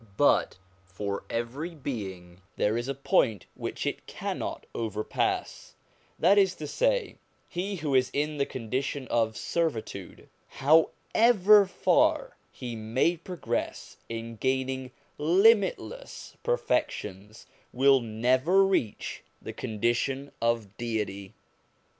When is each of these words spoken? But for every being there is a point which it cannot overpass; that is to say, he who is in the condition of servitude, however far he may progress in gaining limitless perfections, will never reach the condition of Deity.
But 0.17 0.57
for 0.83 1.25
every 1.29 1.75
being 1.75 2.41
there 2.55 2.75
is 2.75 2.87
a 2.87 2.95
point 2.95 3.45
which 3.53 3.85
it 3.85 4.07
cannot 4.07 4.65
overpass; 4.73 5.75
that 6.17 6.39
is 6.39 6.55
to 6.55 6.65
say, 6.65 7.19
he 7.47 7.75
who 7.75 7.93
is 7.93 8.09
in 8.11 8.37
the 8.37 8.47
condition 8.47 9.07
of 9.09 9.37
servitude, 9.37 10.27
however 10.47 11.67
far 11.67 12.35
he 12.51 12.75
may 12.75 13.15
progress 13.15 13.97
in 14.09 14.37
gaining 14.37 14.89
limitless 15.19 16.35
perfections, 16.41 17.45
will 17.71 17.99
never 17.99 18.65
reach 18.65 19.23
the 19.39 19.53
condition 19.53 20.31
of 20.41 20.75
Deity. 20.77 21.35